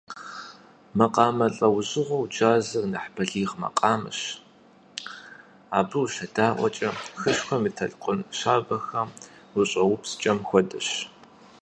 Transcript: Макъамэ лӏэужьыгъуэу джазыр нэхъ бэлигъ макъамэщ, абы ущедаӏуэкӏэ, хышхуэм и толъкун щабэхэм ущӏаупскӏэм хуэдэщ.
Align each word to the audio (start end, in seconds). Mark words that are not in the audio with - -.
Макъамэ 0.97 1.47
лӏэужьыгъуэу 1.55 2.27
джазыр 2.31 2.85
нэхъ 2.91 3.09
бэлигъ 3.15 3.53
макъамэщ, 3.61 4.19
абы 5.77 5.97
ущедаӏуэкӏэ, 6.03 6.89
хышхуэм 7.19 7.63
и 7.69 7.71
толъкун 7.77 8.19
щабэхэм 8.37 9.09
ущӏаупскӏэм 9.59 10.39
хуэдэщ. 10.47 10.87